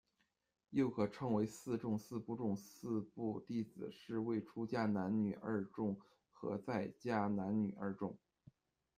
[0.71, 5.95] 又可称为四众、四部众、四部弟子，是谓出家男女二众
[6.31, 8.17] 和在家男女二众。